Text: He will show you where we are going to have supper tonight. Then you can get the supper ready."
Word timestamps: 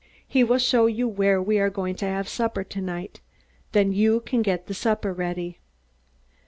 He 0.27 0.43
will 0.43 0.57
show 0.57 0.87
you 0.87 1.07
where 1.07 1.39
we 1.39 1.59
are 1.59 1.69
going 1.69 1.93
to 1.97 2.05
have 2.07 2.27
supper 2.27 2.63
tonight. 2.63 3.21
Then 3.71 3.91
you 3.91 4.19
can 4.19 4.41
get 4.41 4.65
the 4.65 4.73
supper 4.73 5.13
ready." 5.13 5.59